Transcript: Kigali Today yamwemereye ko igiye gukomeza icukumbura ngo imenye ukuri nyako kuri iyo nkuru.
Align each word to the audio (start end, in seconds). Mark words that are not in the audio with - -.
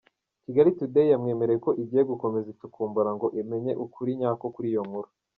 Kigali 0.43 0.69
Today 0.79 1.07
yamwemereye 1.13 1.59
ko 1.65 1.71
igiye 1.81 2.03
gukomeza 2.11 2.47
icukumbura 2.53 3.09
ngo 3.15 3.27
imenye 3.41 3.73
ukuri 3.85 4.11
nyako 4.19 4.45
kuri 4.55 4.67
iyo 4.73 4.81
nkuru. 4.87 5.09